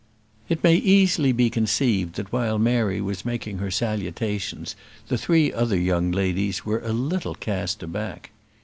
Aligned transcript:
It 0.49 0.63
may 0.63 0.77
easily 0.77 1.31
be 1.31 1.51
conceived, 1.51 2.15
that 2.15 2.33
while 2.33 2.57
Mary 2.57 2.99
was 3.01 3.23
making 3.23 3.59
her 3.59 3.69
salutations 3.69 4.75
the 5.09 5.17
three 5.19 5.53
other 5.53 5.77
young 5.79 6.09
ladies 6.11 6.65
were 6.65 6.79
a 6.79 6.91
little 6.91 7.35
cast 7.35 7.83
aback. 7.83 8.31